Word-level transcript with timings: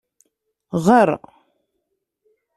Ɣer! 0.85 1.09